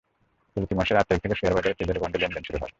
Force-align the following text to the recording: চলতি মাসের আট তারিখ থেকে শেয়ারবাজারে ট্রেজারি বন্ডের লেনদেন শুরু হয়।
চলতি 0.57 0.73
মাসের 0.75 0.99
আট 0.99 1.05
তারিখ 1.07 1.21
থেকে 1.23 1.35
শেয়ারবাজারে 1.35 1.75
ট্রেজারি 1.77 1.99
বন্ডের 2.01 2.21
লেনদেন 2.21 2.43
শুরু 2.43 2.57
হয়। 2.57 2.69